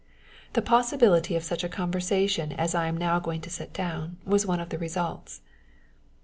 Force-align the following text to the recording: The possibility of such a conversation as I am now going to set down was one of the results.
The 0.53 0.63
possibility 0.63 1.35
of 1.35 1.43
such 1.43 1.63
a 1.63 1.69
conversation 1.69 2.53
as 2.53 2.73
I 2.73 2.87
am 2.87 2.97
now 2.97 3.19
going 3.19 3.39
to 3.41 3.51
set 3.51 3.71
down 3.71 4.17
was 4.25 4.47
one 4.47 4.59
of 4.59 4.69
the 4.69 4.79
results. 4.79 5.41